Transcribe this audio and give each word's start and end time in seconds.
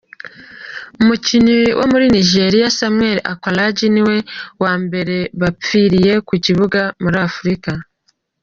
Umukinyi 1.01 1.57
wo 1.79 1.85
muri 1.91 2.05
Nigeria, 2.15 2.73
Samuel 2.77 3.17
Okwaraji 3.31 3.85
niwe 3.93 4.17
wa 4.63 4.73
mbere 4.83 5.17
yapfiriye 5.41 6.13
ku 6.27 6.33
kibuga 6.45 6.81
muri 7.03 7.17
Afrika. 7.29 7.71